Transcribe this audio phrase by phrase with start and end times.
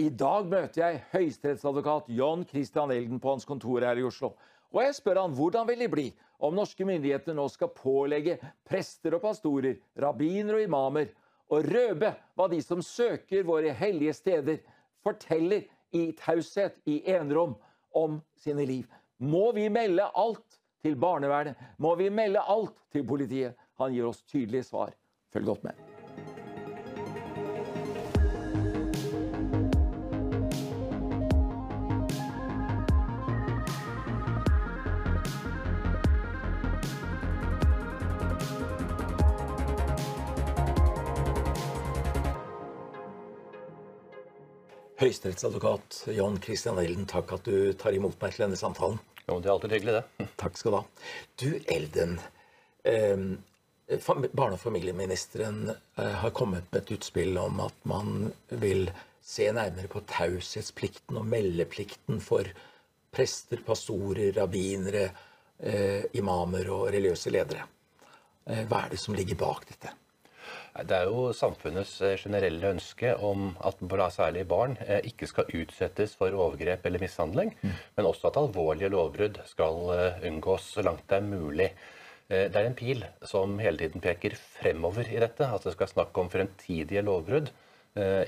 [0.00, 4.30] I dag møter jeg høyesterettsadvokat John Christian Elden på hans kontor her i Oslo.
[4.72, 6.04] Og jeg spør han hvordan vil det bli
[6.40, 11.10] om norske myndigheter nå skal pålegge prester og pastorer, rabbiner og imamer
[11.50, 14.62] å røpe hva de som søker våre hellige steder,
[15.04, 15.66] forteller
[15.96, 17.58] i taushet, i enerom,
[17.90, 18.86] om sine liv.
[19.18, 21.58] Må vi melde alt til barnevernet?
[21.82, 23.58] Må vi melde alt til politiet?
[23.82, 24.94] Han gir oss tydelige svar.
[25.34, 25.89] Følg godt med.
[45.00, 48.98] Høyesterettsadvokat John Christian Elden, takk at du tar imot meg til denne samtalen.
[49.24, 50.26] Jo, det er alltid hyggelig, det.
[50.42, 50.82] Takk skal du ha.
[51.40, 52.18] Du, Elden.
[52.84, 53.22] Eh,
[54.36, 58.28] Barne- og familieministeren eh, har kommet med et utspill om at man
[58.60, 58.90] vil
[59.24, 62.52] se nærmere på taushetsplikten og meldeplikten for
[63.10, 65.08] prester, pastorer, rabbinere,
[65.58, 67.64] eh, imamer og religiøse ledere.
[68.44, 69.96] Eh, hva er det som ligger bak dette?
[70.70, 73.80] Det er jo samfunnets eh, generelle ønske om at
[74.14, 77.72] særlig barn eh, ikke skal utsettes for overgrep eller mishandling, mm.
[77.96, 81.72] men også at alvorlige lovbrudd skal eh, unngås så langt det er mulig.
[82.30, 85.48] Det er en pil som hele tiden peker fremover i dette.
[85.50, 87.48] At det skal snakke om fremtidige lovbrudd.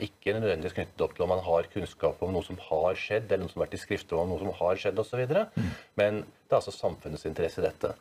[0.03, 3.45] Ikke nødvendigvis knyttet opp til om man har kunnskap om noe som har skjedd, eller
[3.45, 5.23] noe som har vært i skrifter om noe som har skjedd osv.
[5.55, 5.71] Mm.
[6.03, 7.93] Men det er altså samfunnets interesse i dette.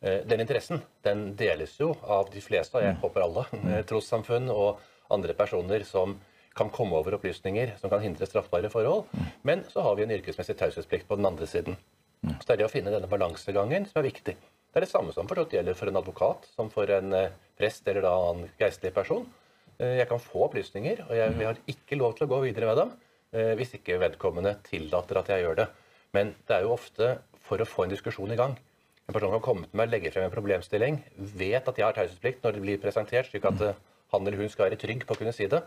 [0.00, 3.00] Eh, den interessen den deles jo av de fleste, og jeg mm.
[3.02, 4.82] håper alle, eh, trossamfunn og
[5.14, 6.14] andre personer som
[6.58, 9.08] kan komme over opplysninger som kan hindre straffbare forhold.
[9.10, 9.26] Mm.
[9.42, 11.78] Men så har vi en yrkesmessig taushetsplikt på den andre siden.
[12.22, 12.36] Mm.
[12.36, 14.36] Så det er det å finne denne balansegangen som er viktig.
[14.38, 17.86] Det er det samme som forstått gjelder for en advokat som for en eh, prest
[17.90, 19.26] eller da en geistlig person.
[19.78, 22.88] Jeg kan få opplysninger, og jeg, har ikke lov til å gå videre med dem
[23.54, 25.66] hvis ikke vedkommende tillater at jeg gjør det.
[26.16, 27.12] Men det er jo ofte
[27.46, 28.56] for å få en diskusjon i gang.
[29.08, 30.98] En person kan komme til meg og legge frem en problemstilling,
[31.40, 33.78] vet at jeg har taushetsplikt når det blir presentert, slik at eh,
[34.12, 35.62] han eller hun skal være trygg på å kunne si det,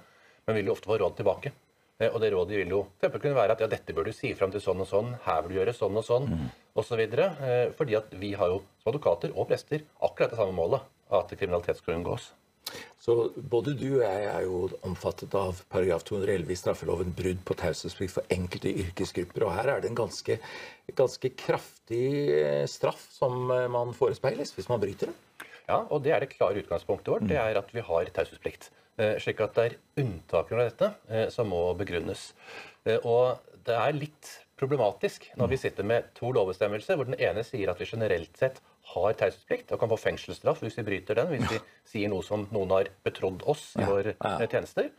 [0.45, 1.49] men vil jo ofte få råd tilbake.
[1.97, 3.15] Eh, og det rådet vil jo f.eks.
[3.15, 5.55] kunne være at ja, dette bør du si fram til sånn og sånn, her vil
[5.55, 6.51] du gjøre sånn og sånn, mm.
[6.83, 7.01] osv.
[7.01, 11.33] Eh, fordi at vi har jo som advokater og prester akkurat det samme målet, at
[11.33, 12.29] kriminalitet skal unngås.
[13.01, 17.57] Så både du og jeg er jo omfattet av paragraf 211 i straffeloven brudd på
[17.57, 19.47] taushetsplikt for enkelte yrkesgrupper.
[19.47, 20.37] Og her er det en ganske,
[20.97, 22.05] ganske kraftig
[22.37, 25.47] eh, straff som eh, man forespeiles hvis man bryter det.
[25.65, 27.25] Ja, og det er det klare utgangspunktet vårt.
[27.29, 28.69] Det er at vi har taushetsplikt.
[29.01, 32.31] Eh, slik at det er unntakene av dette som må begrunnes.
[33.01, 37.71] Og det er litt problematisk når vi sitter med to lovbestemmelser hvor den ene sier
[37.71, 38.61] at vi generelt sett
[38.93, 41.59] har taushetsplikt og kan få fengselsstraff hvis vi bryter den, hvis vi
[41.93, 44.91] sier noe som noen har betrodd oss i våre eh, tjenester.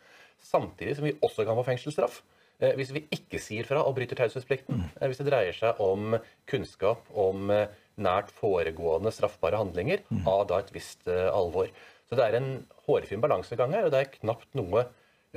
[0.43, 2.21] Samtidig som vi også kan få fengselsstraff
[2.61, 4.83] eh, hvis vi ikke sier fra og bryter taushetsplikten.
[4.83, 4.89] Mm.
[4.97, 6.17] Eh, hvis det dreier seg om
[6.51, 7.53] kunnskap om
[8.03, 10.25] nært foregående straffbare handlinger mm.
[10.31, 11.69] av da et visst alvor.
[12.09, 12.51] Så det er en
[12.87, 14.87] hårfin balansegang her, og det er knapt noe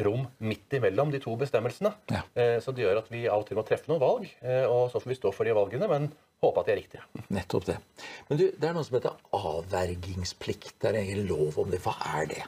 [0.04, 1.94] rom midt imellom de to bestemmelsene.
[2.12, 2.22] Ja.
[2.60, 4.26] Så det gjør at vi av og til må treffe noen valg,
[4.68, 5.88] og så får vi stå for de valgene.
[5.88, 6.10] men
[6.44, 7.24] håpe at de er riktige.
[7.34, 7.78] Nettopp det.
[8.30, 10.76] Men du, det er noe som heter avvergingsplikt.
[10.82, 11.82] Det er egen lov om det.
[11.86, 12.44] Hva er det?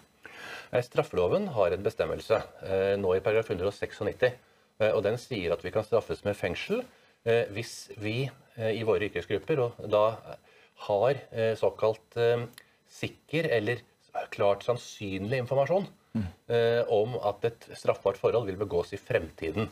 [0.84, 4.02] Straffeloven har en bestemmelse eh, nå i paragraf 196.
[4.28, 8.20] Eh, og den sier at vi kan straffes med fengsel eh, hvis vi
[8.58, 10.00] i våre yrkesgrupper og da
[10.88, 11.20] har
[11.60, 12.16] såkalt
[12.90, 13.84] sikker eller
[14.34, 15.86] klart sannsynlig informasjon.
[16.94, 19.70] Om at et straffbart forhold vil begås i fremtiden.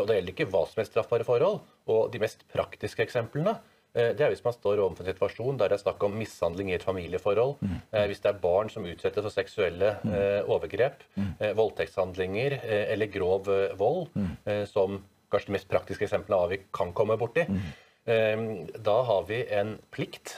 [0.00, 1.60] Og det gjelder ikke hva som helst straffbare forhold.
[1.92, 3.54] Og de mest praktiske eksemplene
[3.96, 6.72] eh, det er hvis man står overfor en situasjon der det er snakk om mishandling
[6.72, 7.56] i et familieforhold.
[7.60, 7.78] Mm.
[7.90, 10.18] Eh, hvis det er barn som utsettes for seksuelle mm.
[10.52, 11.32] overgrep, mm.
[11.58, 14.66] voldtektshandlinger eller grov vold, mm.
[14.70, 15.00] som
[15.32, 17.44] kanskje de mest praktiske eksemplene av vi kan komme borti.
[17.48, 18.70] Mm.
[18.82, 20.34] Da har vi en plikt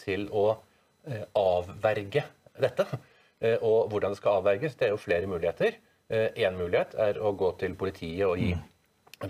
[0.00, 0.46] til å
[1.36, 2.22] avverge
[2.62, 2.86] dette.
[3.42, 5.78] Og hvordan det skal avverges, det er jo flere muligheter.
[6.12, 8.60] Én mulighet er å gå til politiet og gi mm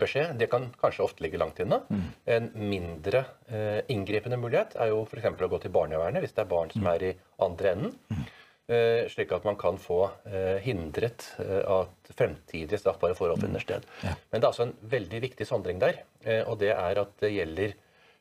[0.01, 0.37] beskjed.
[0.41, 1.81] Det kan kanskje ofte ligge langt inne.
[1.89, 2.05] Mm.
[2.37, 5.29] En mindre eh, inngripende mulighet er jo f.eks.
[5.33, 7.13] å gå til barnevernet hvis det er barn som er i
[7.45, 7.95] andre enden.
[8.13, 8.25] Mm.
[8.73, 13.87] Eh, slik at man kan få eh, hindret eh, at fremtidige straffbare forhold finner sted.
[14.03, 17.35] Men det er altså en veldig viktig sondring der, eh, og det er at det
[17.35, 17.75] gjelder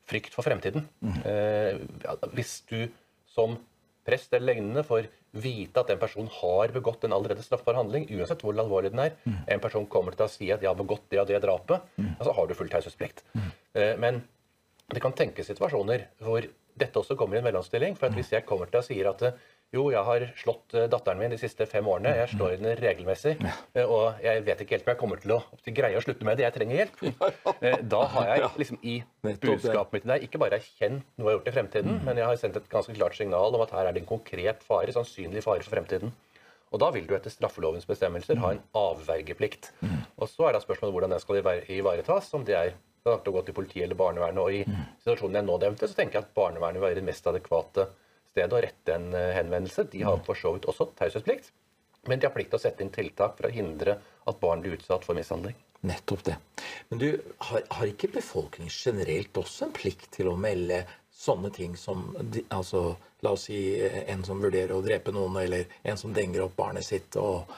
[0.09, 0.87] frykt for fremtiden.
[1.05, 1.21] Mm.
[1.29, 2.81] Eh, hvis du
[3.31, 3.55] som
[4.11, 8.43] prest eller lignende får vite at en person har begått en allerede straffbar handling, uansett
[8.43, 9.15] hvor alvorlig den er.
[9.23, 9.37] Mm.
[9.55, 12.15] En person kommer til å si at 'jeg har begått det og det drapet', mm.
[12.19, 13.23] altså har du full taushetsplikt.
[13.33, 13.51] Mm.
[13.73, 14.23] Eh, men
[14.91, 16.43] det kan tenkes situasjoner hvor
[16.77, 17.95] dette også kommer i en mellomstilling.
[17.95, 19.23] For at hvis jeg kommer til å si at
[19.71, 22.11] Jo, jeg har slått eh, datteren min de siste fem årene.
[22.17, 23.37] Jeg slår henne regelmessig.
[23.71, 25.37] Eh, Og jeg vet ikke helt om jeg kommer til å
[25.77, 26.43] greie å slutte med det.
[26.49, 26.99] Jeg trenger hjelp.
[27.61, 31.29] Eh, Da har jeg liksom i budskapet mitt til deg ikke bare erkjent noe jeg
[31.29, 33.87] har gjort i fremtiden, men jeg har sendt et ganske klart signal om at her
[33.87, 36.11] er det en konkret fare, sannsynlig fare for fremtiden.
[36.71, 39.71] Og da vil du etter straffelovens bestemmelser ha en avvergeplikt.
[40.17, 41.39] Og så er da spørsmålet hvordan den skal
[41.77, 44.41] ivaretas, om det er det er å gå til politiet eller barnevernet.
[44.43, 44.61] Og i
[45.01, 47.87] situasjonen jeg nå nevnte, så tenker jeg at barnevernet vil være det mest adekvate
[48.31, 49.87] stedet å rette en eh, henvendelse.
[49.91, 51.51] De har for så vidt også taushetsplikt,
[52.09, 54.77] men de har plikt til å sette inn tiltak for å hindre at barn blir
[54.79, 55.57] utsatt for mishandling.
[55.81, 56.35] Nettopp det.
[56.89, 57.07] Men du,
[57.49, 60.83] har, har ikke befolkningen generelt også en plikt til å melde
[61.21, 62.11] sånne ting som
[62.49, 66.47] altså, La oss si eh, en som vurderer å drepe noen, eller en som denger
[66.47, 67.51] opp barnet sitt, og,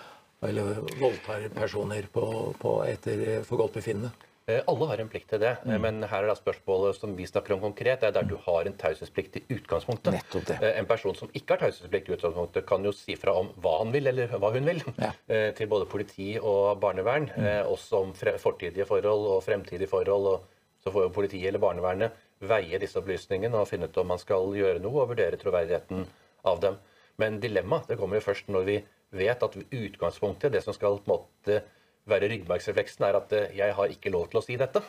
[0.44, 2.26] eller voldtar personer på,
[2.60, 4.12] på etter eh, forgodtbefinnende.
[4.46, 5.76] Eh, Alle har en plikt til det, mm.
[5.80, 8.68] men her er da spørsmålet som vi snakker om konkret, det er der du har
[8.68, 10.50] en taushetsplikt i utgangspunktet.
[10.58, 13.78] Eh, En person som ikke har taushetsplikt i utgangspunktet, kan jo si fra om hva
[13.80, 15.14] han vil, eller hva hun vil, Ja.
[15.32, 17.70] eh, til både politi og barnevern, Mm.
[17.72, 20.28] også om fortidige forhold og fremtidige forhold.
[20.34, 20.44] og
[20.84, 22.12] Så får jo politiet eller barnevernet
[22.42, 26.04] veie disse opplysningene og finne ut om man skal gjøre noe og vurdere troverdigheten
[26.44, 26.76] av dem.
[27.18, 28.76] Men dilemmaet kommer jo først når vi
[29.16, 31.62] vet at utgangspunktet, det som skal på en måte
[32.10, 34.82] være ryggmargsrefleksen, er at eh, jeg har ikke lov til å si dette.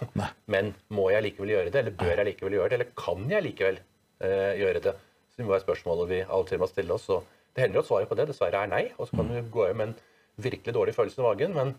[0.53, 3.47] Men må jeg likevel gjøre det, eller bør jeg likevel gjøre det, eller kan jeg
[3.47, 3.81] likevel
[4.25, 4.95] uh, gjøre det?
[5.31, 7.09] Så det må være spørsmålet vi av og til må stille oss.
[7.15, 9.69] Og det hender at svaret på det dessverre er nei, og så kan du gå
[9.69, 11.55] hjem med en virkelig dårlig følelse i magen.
[11.55, 11.75] Men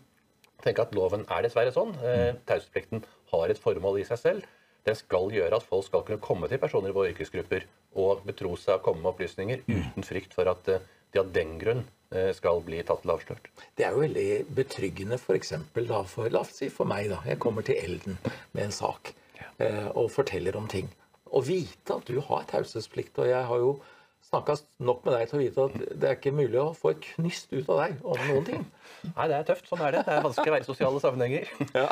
[0.64, 1.92] tenk at loven er dessverre sånn.
[2.00, 3.04] Uh, Taushetsplikten
[3.34, 4.48] har et formål i seg selv.
[4.86, 7.66] Den skal gjøre at folk skal kunne komme til personer i våre yrkesgrupper
[7.98, 11.82] og betro seg å komme med opplysninger uten frykt for at de av den grunn
[12.36, 13.48] skal bli tatt til avslørt.
[13.76, 15.18] Det er jo veldig betryggende
[15.90, 18.18] da for, la oss si for meg da, jeg kommer til Elden
[18.52, 19.12] med en sak
[19.58, 20.88] eh, og forteller om ting.
[21.26, 23.76] Å vite at du har taushetsplikt, og jeg har jo
[24.26, 27.04] snakka nok med deg til å vite at det er ikke mulig å få et
[27.14, 28.64] knyst ut av deg om noen ting.
[29.16, 29.68] Nei, det er tøft.
[29.70, 30.00] Sånn er det.
[30.06, 31.46] Det er vanskelig å være i sosiale sammenhenger.
[31.76, 31.86] Ja.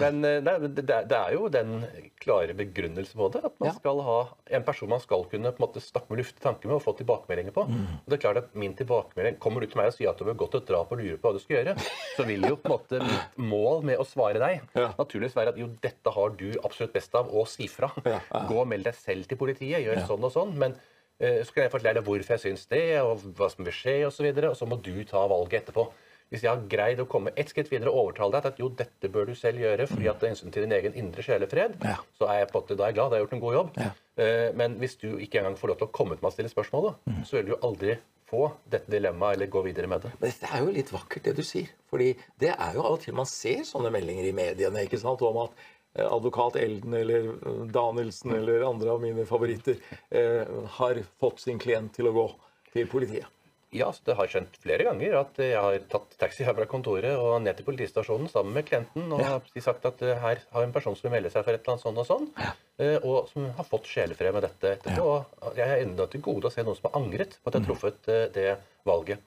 [0.00, 1.84] Men eh, nei, det, det er- jo den
[2.22, 3.42] klare begrunnelse på det.
[3.46, 3.74] At man Ja.
[3.76, 4.16] skal ha
[4.58, 6.94] en person man skal kunne på en måte snakke med luftige tanker med og få
[6.98, 7.64] tilbakemeldinger på.
[7.68, 10.24] Og det er klart at min tilbakemelding Kommer du til meg og sier at du
[10.28, 11.76] har gått et drap og lurer på hva du skal gjøre,
[12.16, 14.90] så vil jo på en måte mitt mål med å svare deg Ja.
[14.98, 17.90] naturligvis være at jo, dette har du absolutt best av å si fra.
[18.04, 18.42] Ja, ja.
[18.50, 20.56] Gå og meld deg selv til politiet, gjør sånn og sånn.
[20.58, 20.91] men Eh,
[21.22, 24.26] Så kan jeg fortelle deg hvorfor jeg syns det, og hva som vil skje, osv.
[24.32, 25.84] Og, og så må du ta valget etterpå.
[26.32, 28.68] Hvis jeg har greid å komme ett skritt videre og overtale deg til at jo,
[28.78, 31.74] dette bør du selv gjøre fordi at det er hensyn til din egen indre sjelefred,
[31.84, 31.98] Ja.
[32.16, 33.10] så er jeg på da er jeg glad.
[33.10, 33.70] Da har jeg gjort en god jobb.
[33.76, 33.90] Ja.
[34.24, 36.48] Eh, Men hvis du ikke engang får lov til å komme til meg og stille
[36.54, 36.94] spørsmålet,
[37.28, 37.98] så vil du jo aldri
[38.32, 40.12] få dette dilemmaet eller gå videre med det.
[40.22, 41.68] Men Det er jo litt vakkert, det du sier.
[41.92, 45.20] Fordi det er jo av og til man ser sånne meldinger i mediene ikke sant,
[45.20, 45.68] om at eh,
[46.00, 49.76] advokat Elden eller eh, Danielsen eller andre av mine favoritter
[50.10, 50.48] eh,
[50.78, 52.26] har fått sin klient til å gå
[52.72, 53.26] til politiet.
[53.72, 57.14] Ja, så Det har skjønt flere ganger at jeg har tatt taxi her fra kontoret
[57.16, 59.30] og ned til politistasjonen sammen med klienten og Ja.
[59.38, 61.72] har sagt at eh, her har en person som vil melde seg for et eller
[61.78, 62.52] annet sånn og sånn, ja.
[63.00, 65.06] og som har fått sjelefred med dette etterpå.
[65.48, 67.62] Og jeg er ennå til gode å se noen som har angret på at jeg
[67.64, 68.48] har truffet eh, det
[68.84, 69.24] valget.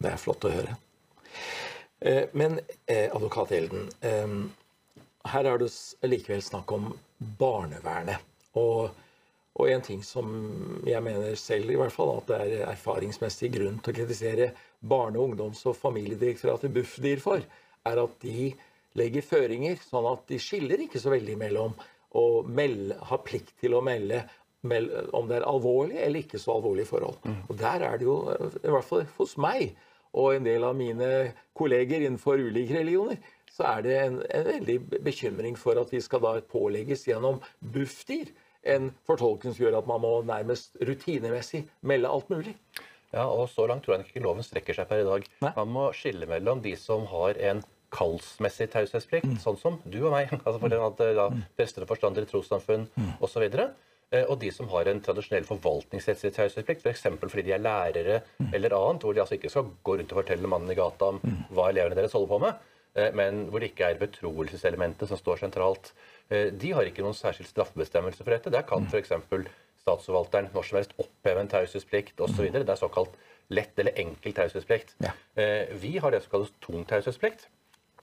[0.00, 0.74] Det er flott å høre.
[2.00, 2.58] Eh, Men
[2.88, 4.26] eh, advokat Elden, eh,
[5.32, 5.70] her er det
[6.10, 6.90] likevel snakk om
[7.40, 8.22] barnevernet.
[8.58, 8.90] Og,
[9.56, 10.32] og en ting som
[10.88, 14.50] jeg mener selv i hvert fall, at det er erfaringsmessig grunn til å kritisere
[14.80, 17.44] Barne-, ungdoms- og familiedirektoratet Bufdir for,
[17.86, 18.50] er at de
[18.98, 21.76] legger føringer, sånn at de skiller ikke så veldig mellom
[22.16, 24.24] å melde, ha plikt til å melde
[24.60, 27.20] om det er alvorlig eller ikke så alvorlige forhold.
[27.48, 28.16] Og der er det jo,
[28.60, 29.70] i hvert fall hos meg
[30.10, 31.10] og en del av mine
[31.56, 33.20] kolleger innenfor ulike religioner,
[33.56, 38.30] så er det en, en veldig bekymring for at vi skal da pålegges gjennom Bufdir
[38.62, 42.54] en fortolkning som gjør at man må nærmest rutinemessig melde alt mulig.
[43.12, 45.24] Ja, og Så langt tror jeg ikke loven strekker seg per i dag.
[45.42, 45.52] Nei.
[45.56, 49.38] Man må skille mellom de som har en kallsmessig taushetsplikt, Mm.
[49.42, 51.28] sånn som du og meg, altså for den at eh, da,
[51.58, 53.08] prester og forstandere i trossamfunn Mm.
[53.20, 53.42] osv.,
[54.12, 57.02] eh, og de som har en tradisjonell forvaltningsrettslig taushetsplikt, f.eks.
[57.18, 58.54] fordi de er lærere Mm.
[58.54, 61.20] eller annet, hvor de altså ikke skal gå rundt og fortelle mannen i gata om
[61.50, 62.54] hva elevene deres holder på med,
[63.14, 65.92] men hvor det ikke er betroelseselementet som står sentralt.
[66.30, 68.50] Eh, De har ikke noen særskilt straffebestemmelse for dette.
[68.50, 69.12] Der kan f.eks.
[69.80, 72.50] statsforvalteren når som helst oppheve en taushetsplikt osv.
[72.52, 73.14] Det er såkalt
[73.50, 74.94] lett eller enkel taushetsplikt.
[75.02, 75.14] Ja.
[75.36, 77.46] Eh, Vi har det som kalles tung taushetsplikt,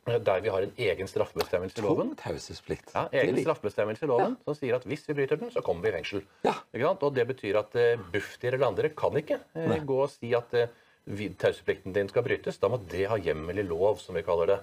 [0.08, 2.16] eh, der vi har en egen straffebestemmelse i loven.
[2.16, 2.92] Tung taushetsplikt.
[2.96, 5.90] Ja, egen straffebestemmelse i loven som sier at hvis vi bryter den, så kommer vi
[5.94, 6.24] i fengsel.
[6.44, 6.56] Ja.
[7.02, 9.80] Og Det betyr at eh, Bufdir eller andre kan ikke eh, Nei.
[9.80, 10.68] gå og si at eh,
[11.08, 12.58] taushetsplikten din skal brytes.
[12.60, 14.60] Da må det ha hjemmel i lov, som vi kaller det.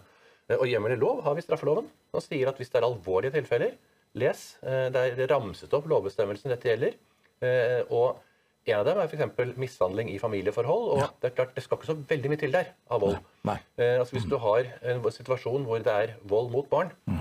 [0.51, 1.89] Eh, og hjemmel i lov har vi straffeloven.
[2.13, 3.73] som sier at hvis det er alvorlige tilfeller
[4.15, 4.57] Les.
[4.63, 6.95] eh, det er ramset opp lovbestemmelsen dette gjelder.
[7.43, 8.17] eh, og
[8.67, 9.57] En av dem er f.eks.
[9.61, 10.85] mishandling i familieforhold.
[10.95, 13.19] og det er klart, det skal ikke så veldig mye til der av vold.
[13.45, 13.59] Nei.
[13.77, 17.19] Eh, altså Hvis du har en situasjon hvor det er vold mot barn, det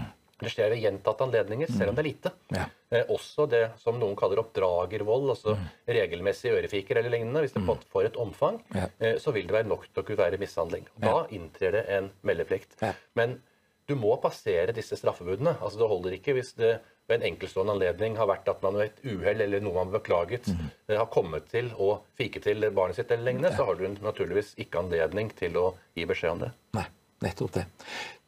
[0.51, 2.33] skjer ved gjentatte anledninger, selv om det er lite.
[2.55, 2.65] Ja.
[2.91, 5.55] Eh, også det som noen kaller oppdragervold, altså
[5.87, 7.45] regelmessig ørefiker eller lignende.
[7.45, 7.71] Hvis det mm.
[7.93, 8.89] får et omfang, Ja.
[8.99, 10.87] eh, så vil det være nok til å kunne være mishandling.
[10.97, 12.77] Da inntrer det en meldeplikt.
[13.15, 13.39] Men
[13.87, 15.57] du må passere disse straffebudene.
[15.59, 18.91] Altså Det holder ikke hvis det ved en enkeltstående anledning har vært at man ved
[18.91, 20.67] et uhell eller noe man har beklaget, mm.
[20.95, 24.85] har kommet til å fike til barnet sitt eller lignende, så har du naturligvis ikke
[24.85, 25.65] anledning til å
[25.97, 26.51] gi beskjed om det.
[26.79, 26.85] Nei,
[27.23, 27.63] nettopp det.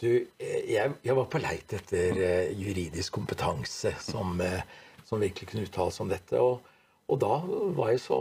[0.02, 0.10] Du,
[0.40, 4.64] eh, jeg, jeg var på leit etter eh, juridisk kompetanse som, eh,
[5.08, 6.42] som virkelig kunne uttale seg om dette.
[6.42, 6.72] Og,
[7.12, 7.38] og da
[7.78, 8.20] var jeg så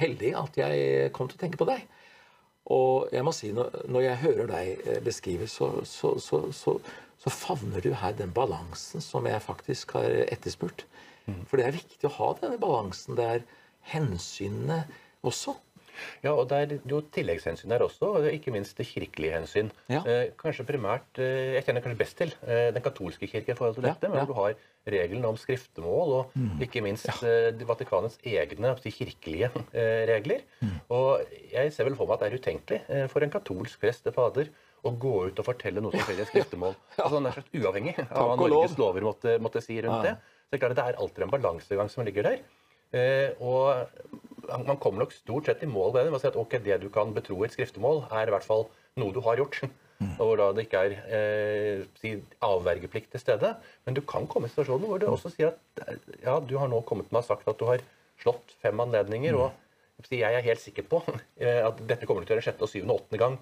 [0.00, 1.86] heldig at jeg kom til å tenke på deg.
[2.70, 6.76] Og jeg må si, når, jeg hører deg beskrive, så, så, så, så,
[7.18, 10.84] så favner du her den balansen som jeg faktisk har etterspurt.
[11.48, 13.16] For det er viktig å ha denne balansen.
[13.18, 13.42] Det er
[13.92, 14.82] hensynene
[15.26, 15.56] også.
[16.24, 19.70] Ja, og det er jo tilleggshensyn der også, og ikke minst det kirkelige hensyn.
[19.92, 20.00] Ja.
[20.06, 23.74] Eh, kanskje primært, eh, Jeg kjenner kanskje best til eh, den katolske kirke i forhold
[23.78, 24.24] til Ja, dette, men ja.
[24.24, 24.54] hvor du har
[24.90, 26.32] reglene om skriftemål og
[26.64, 27.06] ikke minst
[27.68, 30.06] Vatikanets egne de kirkelige regler.
[30.10, 30.40] regler.
[30.90, 31.20] Og
[31.52, 34.48] jeg ser vel for meg at det er utenkelig for en katolsk prest eller fader
[34.82, 36.74] å gå ut og fortelle noe som skjer i et skriftemål.
[36.96, 38.46] Altså, han er slett uavhengig av hva og.
[38.48, 40.14] Norges lover måtte, måtte si rundt det.
[40.16, 42.40] Så det er klart at det er alltid en balansegang som ligger der.
[43.44, 43.86] Og
[44.66, 46.12] man kommer nok stort sett i mål med det.
[46.12, 48.46] Man å si at ok, Det du kan betro i et skriftemål, er i hvert
[48.46, 48.68] fall
[49.00, 49.62] noe du har gjort.
[50.00, 52.14] Og hvor da det ikke er eh, si,
[52.44, 53.52] avvergeplikt til stede.
[53.84, 56.70] Men du kan komme i situasjoner hvor du også sier at eh, ja, du har
[56.72, 57.84] nå kommet med og sagt at du har
[58.22, 59.36] slått fem anledninger.
[59.36, 59.52] og
[60.08, 61.02] jeg er helt sikker på
[61.44, 63.36] eh, at dette kommer til å gjøre sjette, og syvende og åttende gang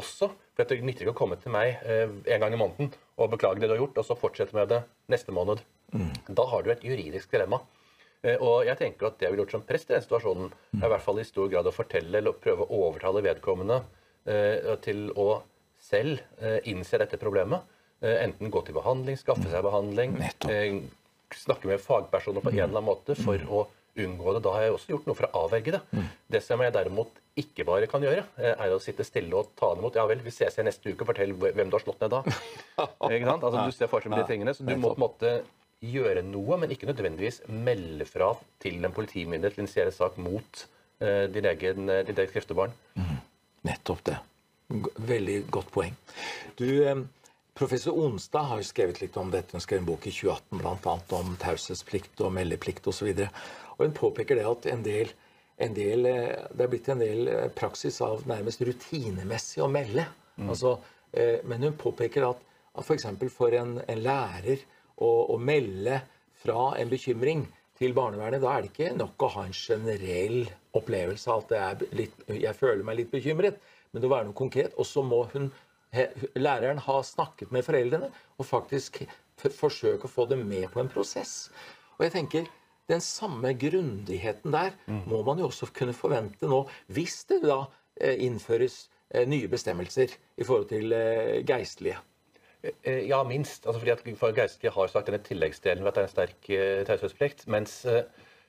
[0.00, 0.32] også.
[0.56, 2.90] For det nytter ikke å komme til meg eh, en gang i måneden
[3.22, 4.82] og beklage det du har gjort, og så fortsette med det
[5.12, 5.62] neste måned.
[6.26, 7.60] Da har du et juridisk dilemma.
[8.22, 10.86] Eh, Og jeg tenker at det jeg ville gjort som prest i den situasjonen, er
[10.86, 13.80] i hvert fall i stor grad å fortelle eller prøve å overtale vedkommende
[14.30, 15.42] eh, til å
[15.82, 17.68] selv eh, innse dette problemet.
[18.02, 20.16] Enten gå til behandling, skaffe seg behandling,
[20.50, 20.80] eh,
[21.38, 23.60] snakke med fagpersoner på en eller annen måte for å
[24.02, 24.40] unngå det.
[24.42, 25.80] Da har jeg også gjort noe for å avverge det.
[26.34, 29.82] Det som jeg derimot ikke bare kan gjøre, er å sitte stille og ta det
[29.84, 29.98] imot.
[30.00, 32.22] Ja vel, vi ses igjen neste uke, fortell hvem du har slått ned da.
[33.12, 33.46] Ikke sant?
[33.46, 35.34] Altså, du ser for seg med de tingene, så du må på en måte
[35.82, 40.66] gjøre noe, men ikke nødvendigvis melde fra til en politimyndighet til initiere sak mot
[41.02, 42.74] eh, din egen, eh, ditt eget skriftebarn.
[43.66, 44.20] Nettopp det.
[45.12, 45.98] Veldig godt poeng.
[46.58, 47.02] Du, eh,
[47.58, 49.52] Professor Onstad har jo skrevet litt om dette.
[49.52, 50.94] Hun skrev en bok i 2018 bl.a.
[51.18, 53.10] om taushetsplikt og meldeplikt osv.
[53.10, 53.28] Og, så
[53.76, 55.12] og hun påpeker det at en del,
[55.62, 60.06] en del, eh, det er blitt en del eh, praksis av nærmest rutinemessig å melde.
[60.42, 60.76] Altså,
[61.12, 62.40] eh, men hun påpeker at,
[62.72, 63.08] at f.eks.
[63.10, 64.64] For, for en, en lærer
[65.02, 66.00] å, å melde
[66.42, 67.44] fra en bekymring
[67.78, 70.44] til barnevernet, da er det ikke nok å ha en generell
[70.78, 73.58] opplevelse av at det er litt, jeg føler meg litt bekymret,
[73.90, 74.76] men det må være noe konkret.
[74.78, 75.50] Og så må hun,
[76.38, 79.02] læreren ha snakket med foreldrene og faktisk
[79.42, 81.50] forsøke å få dem med på en prosess.
[81.98, 82.48] Og jeg tenker,
[82.90, 84.74] den samme grundigheten der
[85.08, 87.62] må man jo også kunne forvente nå, hvis det da
[88.00, 92.00] eh, innføres eh, nye bestemmelser i forhold til eh, geistlige.
[92.62, 93.66] Eh, Ja, minst.
[93.66, 96.82] Altså fordi at Geistlige har sagt denne tilleggsdelen ved at det er en sterk eh,
[96.86, 97.46] taushetsplikt.
[97.50, 98.04] Mens eh,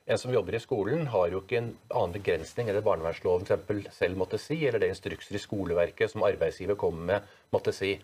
[0.08, 4.20] en som jobber i skolen, har jo ikke en annen begrensning det barnevernsloven eksempel selv
[4.20, 7.96] måtte si, eller det instrukser i skoleverket som arbeidsgiver kommer med, måtte si.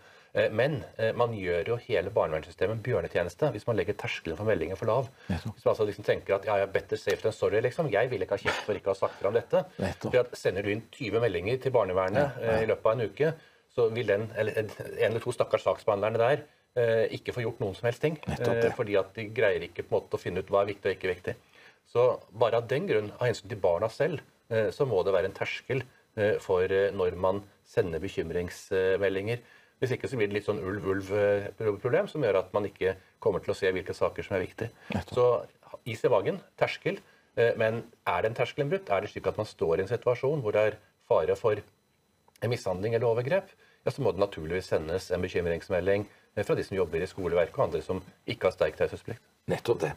[0.54, 0.84] Men
[1.18, 5.08] man gjør jo hele barnevernssystemet en bjørnetjeneste hvis man legger terskelen for meldinger for lav.
[5.26, 7.90] Hvis man altså liksom tenker at ja, ja, better safe than sorry, liksom.
[7.90, 9.64] Jeg vil ikke ha kjeft for ikke å ha sagt fra om dette.
[10.04, 13.32] For at Sender du inn 20 meldinger til barnevernet eh, i løpet av en uke,
[13.80, 14.70] så vil den, eller en
[15.10, 16.42] eller to stakkars saksbehandlerne der
[16.76, 18.18] eh, ikke få gjort noen som helst ting.
[18.28, 18.40] Det.
[18.68, 20.92] eh, Fordi at de greier ikke på en måte å finne ut hva er viktig
[20.92, 21.36] og ikke viktig.
[21.90, 22.04] Så
[22.44, 24.20] bare av den grunn, av hensyn til barna selv,
[24.52, 25.86] eh, så må det være en terskel
[26.44, 27.38] for når man
[27.70, 29.40] sender bekymringsmeldinger.
[29.80, 33.54] Hvis ikke så blir det litt sånn ulv-ulv-problem som gjør at man ikke kommer til
[33.54, 34.72] å se hvilke saker som er viktige.
[35.14, 35.28] Så
[35.88, 37.00] is i vagen, terskel.
[37.62, 38.90] Men er den terskelen brutt?
[38.92, 41.62] Er det slik at man står i en situasjon hvor det er fare for
[42.50, 46.06] mishandling eller overgrep, ja, så må det naturligvis sendes en bekymringsmelding
[46.36, 49.24] eh, fra de som jobber i skoleverket og andre som ikke har sterk taushetsplikt.
[49.50, 49.92] Nettopp det.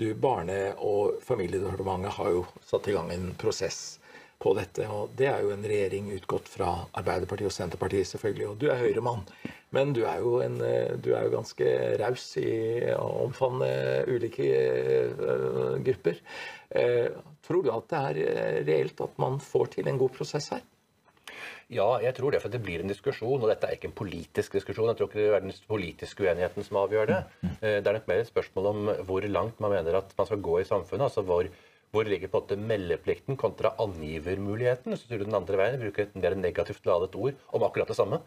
[0.00, 3.98] Du, Barne- og familiedepartementet har jo satt i gang en prosess
[4.42, 4.86] på dette.
[4.90, 8.48] og Det er jo en regjering utgått fra Arbeiderpartiet og Senterpartiet, selvfølgelig.
[8.48, 9.22] Og du er Høyre-mann.
[9.74, 11.70] Men du er jo, en, eh, du er jo ganske
[12.00, 12.48] raus i
[12.94, 13.68] å omfavne
[14.08, 16.22] ulike eh, grupper.
[17.46, 20.66] Tror du at det er reelt at man får til en god prosess her?
[21.68, 24.54] Ja, jeg tror det, for det blir en diskusjon, og dette er ikke en politisk
[24.56, 24.88] diskusjon.
[24.88, 27.18] Jeg tror ikke det er den politiske uenigheten som avgjør det.
[27.60, 30.40] Eh, Det er nok mer et spørsmål om hvor langt man mener at man skal
[30.40, 31.04] gå i samfunnet.
[31.10, 31.44] altså hvor,
[31.92, 34.96] Hvor ligger på en måte meldeplikten kontra angivermuligheten?
[34.96, 38.20] tror du den andre veien, bruker et mer negativt ladet ord om akkurat det samme.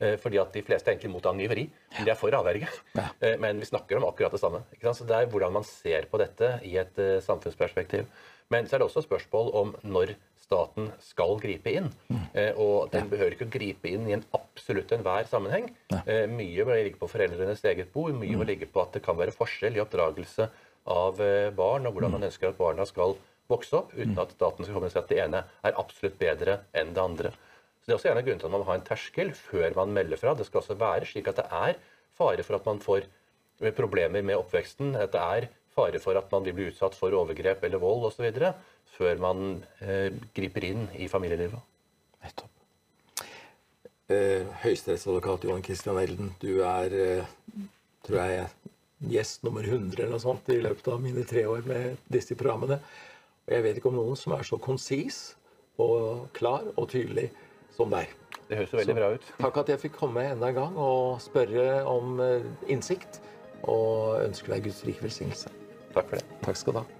[0.00, 2.68] Eh, fordi at de fleste er egentlig mot angiveri, men de er for avverge.
[2.94, 3.08] Ja.
[3.20, 4.62] Eh, Men vi snakker om akkurat det samme.
[4.82, 8.06] Så Det er hvordan man ser på dette i et samfunnsperspektiv.
[8.50, 10.14] Men så er det også spørsmål om når
[10.48, 11.90] staten skal gripe inn.
[12.34, 15.68] Eh, Og den behøver ikke å gripe inn i en absolutt enhver sammenheng.
[16.06, 18.16] Eh, Mye bør ligge på foreldrenes eget bord.
[18.16, 20.48] Mye må ligge på at det kan være forskjell i oppdragelse
[20.88, 23.16] av eh, barn, og hvordan man ønsker at barna skal
[23.48, 26.58] vokse opp, uten at staten skal komme og si at det ene er absolutt bedre
[26.76, 27.30] enn det andre.
[27.80, 29.92] Så Det er også gjerne grunnen til at man må ha en terskel før man
[29.96, 30.34] melder fra.
[30.36, 31.78] Det skal også være slik at det er
[32.18, 33.06] fare for at man får
[33.76, 37.64] problemer med oppveksten, at det er fare for at man vil bli utsatt for overgrep
[37.64, 38.28] eller vold osv.
[38.98, 39.42] før man
[39.80, 41.62] eh, griper inn i familielivet.
[42.24, 43.24] Nettopp.
[44.10, 47.66] Eh, Høyesterettsadvokat Johan Christian Elden, du er, eh,
[48.06, 48.48] tror jeg,
[49.12, 52.80] gjest nummer 100 eller noe sånt i løpet av mine tre år med disse programmene.
[53.46, 55.20] Og jeg vet ikke om noen som er så konsis
[55.78, 57.28] og klar og tydelig
[57.76, 58.10] som deg.
[58.48, 59.32] Det høres jo veldig bra ut.
[59.38, 63.20] Takk at jeg fikk komme enda en gang og spørre om eh, innsikt,
[63.68, 65.52] og ønsker deg Guds rike velsignelse.
[65.94, 66.40] Takk for det.
[66.46, 66.97] Takk skal du ha.